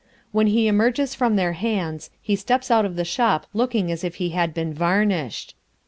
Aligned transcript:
When 0.31 0.47
he 0.47 0.67
emerges 0.67 1.13
from 1.13 1.35
their 1.35 1.53
hands, 1.53 2.09
he 2.19 2.35
steps 2.35 2.71
out 2.71 2.85
of 2.85 2.95
the 2.95 3.05
shop 3.05 3.45
looking 3.53 3.91
as 3.91 4.03
if 4.03 4.15
he 4.15 4.29
had 4.31 4.51
been 4.51 4.73
varnished. 4.73 5.53